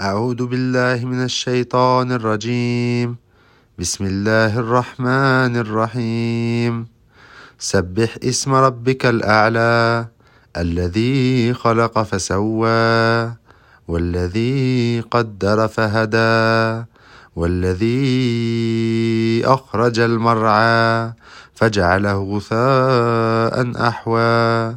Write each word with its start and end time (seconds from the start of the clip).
أعوذ 0.00 0.46
بالله 0.46 1.06
من 1.06 1.24
الشيطان 1.24 2.12
الرجيم. 2.12 3.16
بسم 3.78 4.04
الله 4.04 4.58
الرحمن 4.58 5.54
الرحيم. 5.54 6.86
سبح 7.58 8.18
اسم 8.24 8.54
ربك 8.54 9.06
الأعلى 9.06 10.06
الذي 10.56 11.54
خلق 11.54 12.02
فسوى 12.02 13.32
والذي 13.88 15.00
قدر 15.10 15.68
فهدى 15.68 16.84
والذي 17.36 19.42
أخرج 19.46 19.98
المرعى 19.98 21.12
فجعله 21.54 22.18
غثاء 22.18 23.86
أحوى. 23.88 24.76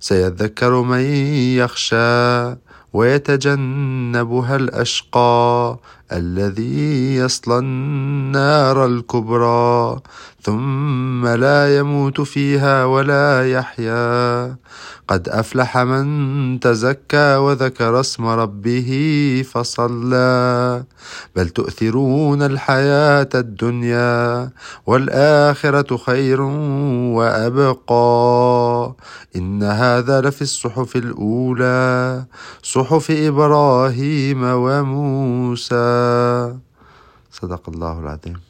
سيذكر 0.00 0.82
من 0.82 1.00
يخشى 1.56 2.56
ويتجنبها 2.92 4.56
الأشقى 4.56 5.78
الذي 6.12 7.16
يصلى 7.16 7.58
النار 7.58 8.86
الكبرى 8.86 10.00
ثم 10.42 11.26
لا 11.26 11.78
يموت 11.78 12.20
فيها 12.20 12.84
ولا 12.84 13.52
يحيا. 13.52 14.56
قد 15.08 15.28
أفلح 15.28 15.78
من 15.78 16.60
تزكى 16.60 17.36
وذكر 17.36 18.00
اسم 18.00 18.26
ربه 18.26 18.90
فصلى. 19.52 20.84
بل 21.36 21.48
تؤثرون 21.48 22.42
الحياة 22.42 23.28
الدنيا 23.34 24.50
والآخرة 24.86 25.96
خير 25.96 26.40
وأبقى. 27.16 28.94
إن 29.36 29.62
هذا 29.62 30.20
لفي 30.20 30.42
الصحف 30.42 30.96
الأولى 30.96 32.24
صحف 32.62 33.10
إبراهيم 33.10 34.42
وموسى. 34.44 35.78
صدق 37.32 37.68
الله 37.68 37.98
العظيم. 38.00 38.40